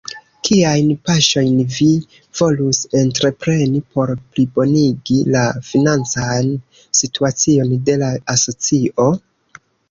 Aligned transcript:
Kiajn 0.47 0.87
paŝojn 1.09 1.57
vi 1.73 1.89
volus 2.39 2.79
entrepreni 3.01 3.81
por 3.97 4.13
plibonigi 4.23 5.19
la 5.37 5.45
financan 5.69 6.51
situacion 7.03 7.77
de 7.91 7.99
la 8.07 8.11
asocio? 8.37 9.09